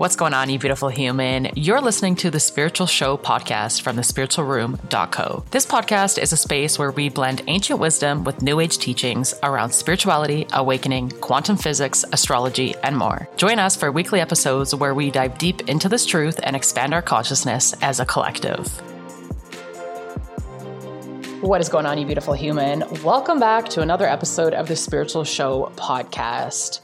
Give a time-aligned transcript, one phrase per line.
[0.00, 1.50] What's going on, you beautiful human?
[1.56, 5.44] You're listening to the Spiritual Show podcast from the thespiritualroom.co.
[5.50, 9.72] This podcast is a space where we blend ancient wisdom with new age teachings around
[9.72, 13.28] spirituality, awakening, quantum physics, astrology, and more.
[13.36, 17.02] Join us for weekly episodes where we dive deep into this truth and expand our
[17.02, 18.68] consciousness as a collective.
[21.42, 22.84] What is going on, you beautiful human?
[23.02, 26.80] Welcome back to another episode of the Spiritual Show podcast.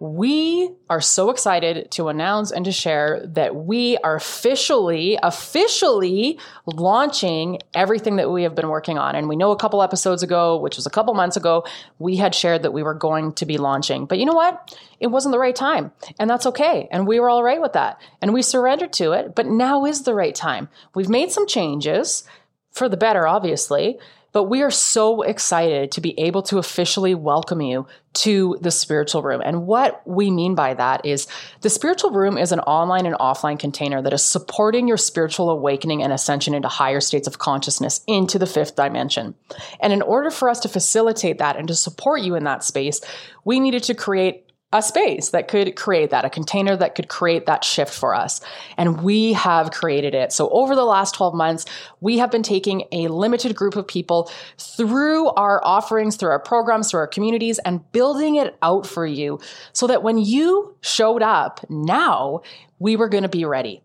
[0.00, 7.60] We are so excited to announce and to share that we are officially, officially launching
[7.74, 9.14] everything that we have been working on.
[9.14, 11.64] And we know a couple episodes ago, which was a couple months ago,
[11.98, 14.06] we had shared that we were going to be launching.
[14.06, 14.76] But you know what?
[14.98, 15.92] It wasn't the right time.
[16.18, 16.88] And that's okay.
[16.90, 18.00] And we were all right with that.
[18.20, 19.34] And we surrendered to it.
[19.34, 20.68] But now is the right time.
[20.94, 22.24] We've made some changes
[22.72, 23.98] for the better, obviously.
[24.34, 29.22] But we are so excited to be able to officially welcome you to the spiritual
[29.22, 29.40] room.
[29.44, 31.28] And what we mean by that is
[31.60, 36.02] the spiritual room is an online and offline container that is supporting your spiritual awakening
[36.02, 39.36] and ascension into higher states of consciousness into the fifth dimension.
[39.78, 43.00] And in order for us to facilitate that and to support you in that space,
[43.44, 47.46] we needed to create a space that could create that, a container that could create
[47.46, 48.40] that shift for us.
[48.76, 50.32] And we have created it.
[50.32, 51.64] So over the last 12 months,
[52.00, 56.90] we have been taking a limited group of people through our offerings, through our programs,
[56.90, 59.38] through our communities, and building it out for you
[59.72, 62.42] so that when you showed up now,
[62.80, 63.80] we were going to be ready.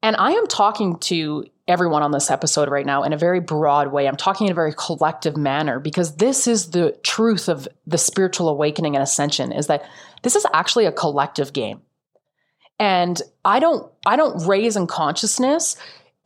[0.00, 3.92] And I am talking to everyone on this episode right now in a very broad
[3.92, 4.08] way.
[4.08, 8.48] I'm talking in a very collective manner because this is the truth of the spiritual
[8.48, 9.84] awakening and ascension is that
[10.22, 11.82] this is actually a collective game.
[12.78, 15.76] And I don't I don't raise in consciousness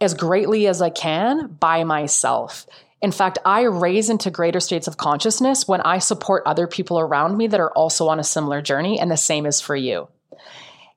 [0.01, 2.67] as greatly as I can by myself.
[3.03, 7.37] In fact, I raise into greater states of consciousness when I support other people around
[7.37, 10.09] me that are also on a similar journey and the same is for you.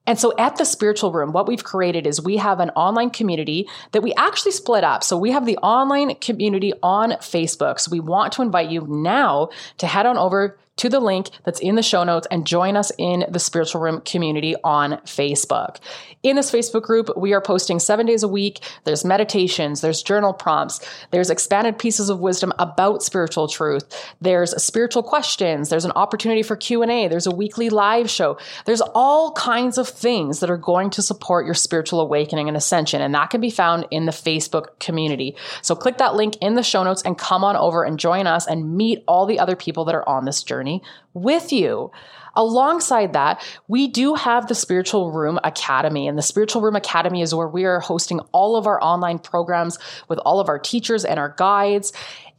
[0.10, 3.70] And so at the spiritual room, what we've created is we have an online community
[3.92, 5.04] that we actually split up.
[5.04, 7.80] So we have the online community on Facebook.
[7.80, 11.60] So we want to invite you now to head on over to the link that's
[11.60, 15.78] in the show notes and join us in the Spiritual Room community on Facebook.
[16.24, 18.62] In this Facebook group, we are posting seven days a week.
[18.86, 20.80] There's meditations, there's journal prompts,
[21.12, 23.84] there's expanded pieces of wisdom about spiritual truth,
[24.22, 28.38] there's spiritual questions, there's an opportunity for Q&A, there's a weekly live show.
[28.66, 33.02] There's all kinds of things that are going to support your spiritual awakening and ascension,
[33.02, 35.36] and that can be found in the Facebook community.
[35.62, 38.48] So click that link in the show notes and come on over and join us
[38.48, 40.69] and meet all the other people that are on this journey
[41.14, 41.92] with you.
[42.36, 47.34] Alongside that, we do have the Spiritual Room Academy, and the Spiritual Room Academy is
[47.34, 49.78] where we are hosting all of our online programs
[50.08, 51.92] with all of our teachers and our guides.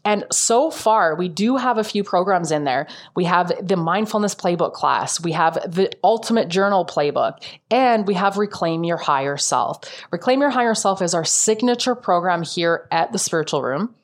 [0.04, 2.86] And so far, we do have a few programs in there.
[3.14, 8.38] We have the mindfulness playbook class, we have the ultimate journal playbook, and we have
[8.38, 9.80] Reclaim Your Higher Self.
[10.10, 13.94] Reclaim Your Higher Self is our signature program here at the Spiritual Room,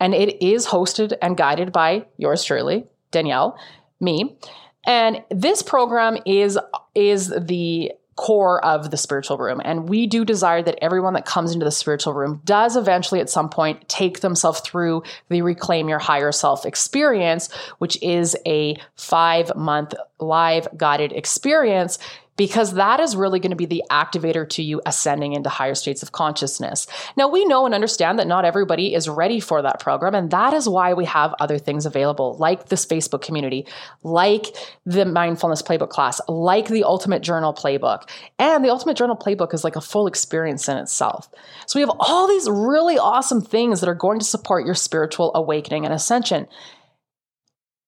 [0.00, 3.56] and it is hosted and guided by yours truly, Danielle,
[4.00, 4.36] me.
[4.84, 6.58] And this program is
[6.94, 9.60] is the core of the spiritual room.
[9.64, 13.30] And we do desire that everyone that comes into the spiritual room does eventually at
[13.30, 19.54] some point take themselves through the Reclaim Your Higher Self experience, which is a five
[19.56, 21.98] month live guided experience
[22.42, 26.02] because that is really going to be the activator to you ascending into higher states
[26.02, 26.88] of consciousness.
[27.16, 30.52] Now, we know and understand that not everybody is ready for that program, and that
[30.52, 33.64] is why we have other things available, like this Facebook community,
[34.02, 34.46] like
[34.84, 38.10] the mindfulness playbook class, like the Ultimate Journal playbook.
[38.40, 41.28] And the Ultimate Journal playbook is like a full experience in itself.
[41.68, 45.30] So, we have all these really awesome things that are going to support your spiritual
[45.36, 46.48] awakening and ascension.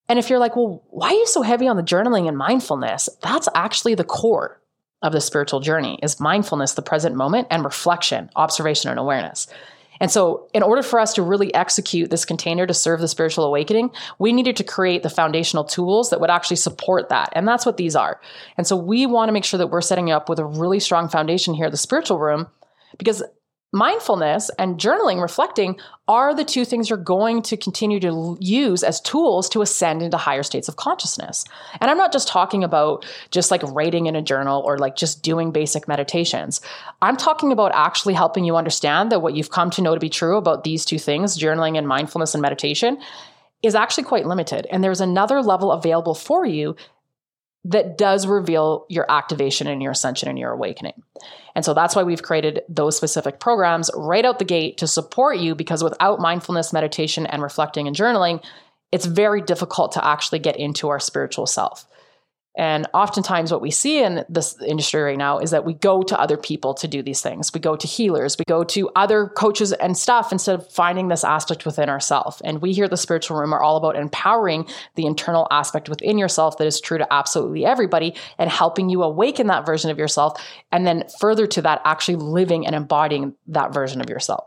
[0.09, 3.09] And if you're like, well, why are you so heavy on the journaling and mindfulness?
[3.23, 4.61] That's actually the core
[5.03, 9.47] of the spiritual journey is mindfulness, the present moment, and reflection, observation, and awareness.
[10.01, 13.45] And so, in order for us to really execute this container to serve the spiritual
[13.45, 17.33] awakening, we needed to create the foundational tools that would actually support that.
[17.35, 18.21] And that's what these are.
[18.57, 21.09] And so, we want to make sure that we're setting up with a really strong
[21.09, 22.49] foundation here, the spiritual room,
[22.99, 23.23] because
[23.75, 29.01] mindfulness and journaling, reflecting are the two things you're going to continue to use as
[29.01, 31.45] tools to ascend into higher states of consciousness.
[31.81, 35.23] And I'm not just talking about just like writing in a journal or like just
[35.23, 36.61] doing basic meditations.
[37.03, 40.09] I'm talking about actually helping you understand that what you've come to know to be
[40.09, 42.99] true about these two things, journaling and mindfulness and meditation,
[43.65, 44.67] is actually quite limited.
[44.71, 46.77] And there's another level available for you
[47.65, 51.03] that does reveal your activation and your ascension and your awakening.
[51.55, 55.39] And so that's why we've created those specific programs right out the gate to support
[55.39, 58.45] you because without mindfulness, meditation, and reflecting and journaling,
[58.93, 61.87] it's very difficult to actually get into our spiritual self.
[62.57, 66.19] And oftentimes, what we see in this industry right now is that we go to
[66.19, 67.53] other people to do these things.
[67.53, 71.25] We go to healers, we go to other coaches and stuff instead of finding this
[71.25, 72.41] aspect within ourselves.
[72.43, 76.17] And we here at the Spiritual Room are all about empowering the internal aspect within
[76.17, 80.41] yourself that is true to absolutely everybody and helping you awaken that version of yourself.
[80.71, 84.47] And then, further to that, actually living and embodying that version of yourself.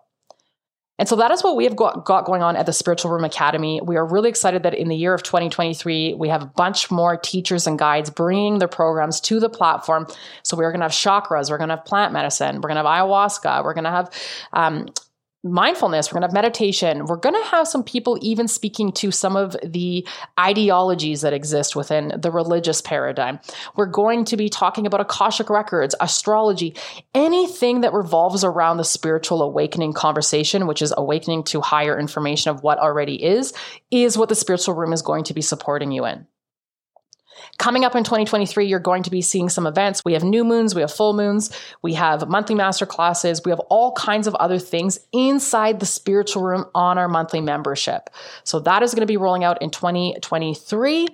[1.00, 3.80] And so that is what we have got, going on at the Spiritual Room Academy.
[3.84, 7.16] We are really excited that in the year of 2023, we have a bunch more
[7.18, 10.08] teachers and guides bringing their programs to the platform.
[10.44, 12.90] So we're going to have chakras, we're going to have plant medicine, we're going to
[12.90, 14.10] have ayahuasca, we're going to have
[14.54, 14.88] um,
[15.52, 17.06] mindfulness, we're going to have meditation.
[17.06, 20.08] We're going to have some people even speaking to some of the
[20.40, 23.40] ideologies that exist within the religious paradigm.
[23.76, 26.76] We're going to be talking about Akashic records, astrology,
[27.14, 32.64] anything that revolves around the spiritual awakening conversation, which is awakening to higher information of
[32.64, 33.54] what already is,
[33.92, 36.28] is what the spiritual room is going to be supporting you in.
[37.57, 40.04] Coming up in 2023, you're going to be seeing some events.
[40.06, 41.51] We have new moons, we have full moons,
[41.81, 46.44] we have monthly master classes, we have all kinds of other things inside the spiritual
[46.44, 48.10] room on our monthly membership.
[48.44, 51.07] So that is going to be rolling out in 2023.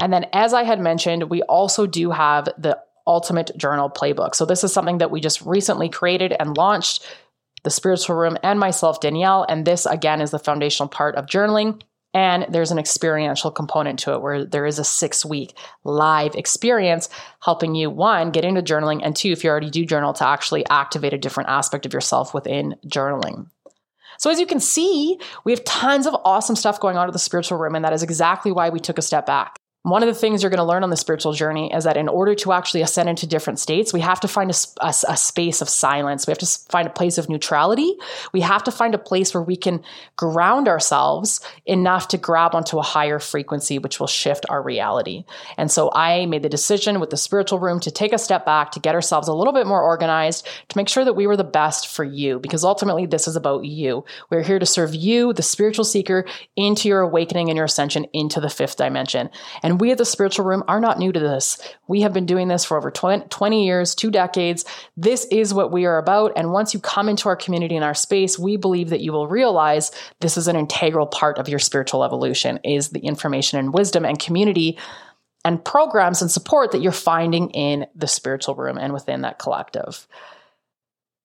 [0.00, 4.34] And then, as I had mentioned, we also do have the Ultimate Journal Playbook.
[4.34, 7.04] So, this is something that we just recently created and launched,
[7.64, 9.44] the Spiritual Room and myself, Danielle.
[9.48, 11.82] And this, again, is the foundational part of journaling.
[12.12, 17.08] And there's an experiential component to it where there is a six week live experience
[17.40, 20.66] helping you, one, get into journaling, and two, if you already do journal, to actually
[20.66, 23.46] activate a different aspect of yourself within journaling.
[24.18, 27.18] So, as you can see, we have tons of awesome stuff going on at the
[27.18, 29.59] spiritual room, and that is exactly why we took a step back.
[29.82, 32.06] One of the things you're going to learn on the spiritual journey is that in
[32.06, 35.62] order to actually ascend into different states, we have to find a, a, a, space
[35.62, 36.26] of silence.
[36.26, 37.94] We have to find a place of neutrality.
[38.34, 39.82] We have to find a place where we can
[40.16, 45.24] ground ourselves enough to grab onto a higher frequency, which will shift our reality.
[45.56, 48.72] And so I made the decision with the spiritual room to take a step back,
[48.72, 51.44] to get ourselves a little bit more organized, to make sure that we were the
[51.44, 54.04] best for you, because ultimately this is about you.
[54.28, 58.40] We're here to serve you, the spiritual seeker, into your awakening and your ascension into
[58.40, 59.30] the fifth dimension.
[59.62, 61.62] And and we at the Spiritual Room are not new to this.
[61.86, 64.64] We have been doing this for over 20 years, two decades.
[64.96, 66.32] This is what we are about.
[66.34, 69.28] And once you come into our community and our space, we believe that you will
[69.28, 74.04] realize this is an integral part of your spiritual evolution is the information and wisdom
[74.04, 74.76] and community
[75.44, 80.08] and programs and support that you're finding in the spiritual room and within that collective.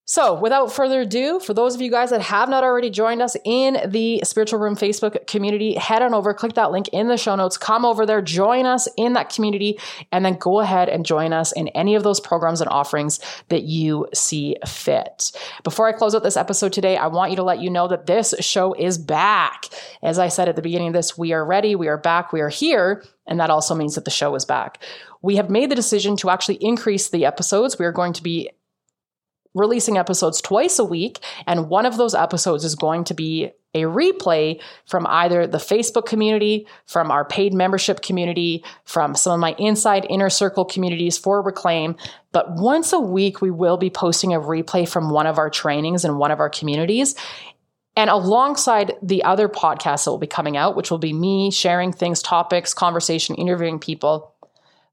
[0.07, 3.35] So, without further ado, for those of you guys that have not already joined us
[3.43, 7.35] in the Spiritual Room Facebook community, head on over, click that link in the show
[7.35, 9.79] notes, come over there, join us in that community,
[10.11, 13.19] and then go ahead and join us in any of those programs and offerings
[13.49, 15.31] that you see fit.
[15.63, 18.05] Before I close out this episode today, I want you to let you know that
[18.05, 19.65] this show is back.
[20.03, 22.41] As I said at the beginning of this, we are ready, we are back, we
[22.41, 23.03] are here.
[23.25, 24.83] And that also means that the show is back.
[25.23, 27.79] We have made the decision to actually increase the episodes.
[27.79, 28.51] We are going to be
[29.55, 31.19] releasing episodes twice a week.
[31.47, 36.05] And one of those episodes is going to be a replay from either the Facebook
[36.05, 41.41] community, from our paid membership community, from some of my inside inner circle communities for
[41.41, 41.95] Reclaim.
[42.31, 46.05] But once a week, we will be posting a replay from one of our trainings
[46.05, 47.15] in one of our communities.
[47.97, 51.93] And alongside the other podcasts that will be coming out, which will be me sharing
[51.93, 54.34] things, topics, conversation, interviewing people,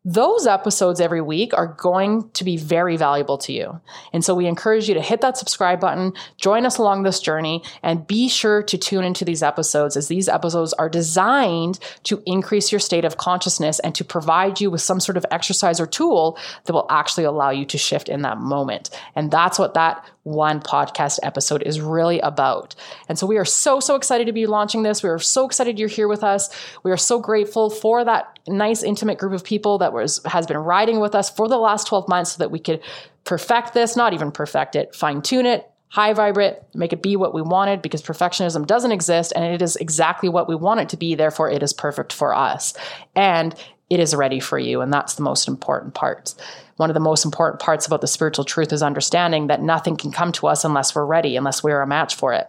[0.04, 3.80] those episodes every week are going to be very valuable to you.
[4.12, 7.62] And so we encourage you to hit that subscribe button, join us along this journey,
[7.84, 12.72] and be sure to tune into these episodes as these episodes are designed to increase
[12.72, 16.36] your state of consciousness and to provide you with some sort of exercise or tool
[16.64, 18.90] that will actually allow you to shift in that moment.
[19.14, 22.74] And that's what that one podcast episode is really about.
[23.08, 25.02] And so we are so, so excited to be launching this.
[25.02, 26.48] We are so excited you're here with us.
[26.84, 30.58] We are so grateful for that nice, intimate group of people that was has been
[30.58, 32.80] riding with us for the last 12 months so that we could
[33.24, 37.34] perfect this, not even perfect it, fine tune it, high vibrate, make it be what
[37.34, 40.96] we wanted because perfectionism doesn't exist and it is exactly what we want it to
[40.96, 41.14] be.
[41.14, 42.74] Therefore, it is perfect for us.
[43.14, 43.54] And
[43.92, 44.80] it is ready for you.
[44.80, 46.34] And that's the most important part.
[46.76, 50.10] One of the most important parts about the spiritual truth is understanding that nothing can
[50.10, 52.48] come to us unless we're ready, unless we're a match for it.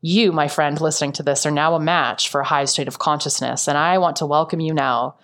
[0.00, 2.98] You, my friend, listening to this, are now a match for a high state of
[2.98, 3.68] consciousness.
[3.68, 5.16] And I want to welcome you now